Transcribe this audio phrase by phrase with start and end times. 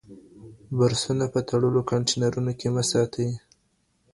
[0.77, 3.29] برسونه په تړلو کانتینرونو کې مه ساتئ.